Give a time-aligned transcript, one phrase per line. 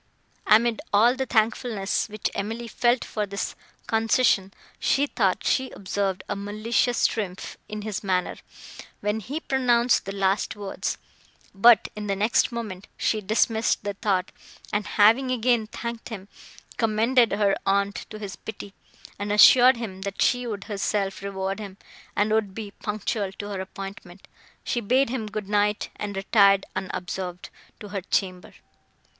[0.47, 3.53] Amid all the thankfulness, which Emily felt for this
[3.85, 8.37] concession, she thought she observed a malicious triumph in his manner,
[9.01, 10.97] when he pronounced the last words;
[11.53, 14.31] but, in the next moment, she dismissed the thought,
[14.73, 16.27] and, having again thanked him,
[16.77, 18.73] commended her aunt to his pity,
[19.19, 21.77] and assured him, that she would herself reward him,
[22.15, 24.27] and would be punctual to her appointment,
[24.63, 28.55] she bade him good night, and retired, unobserved, to her chamber.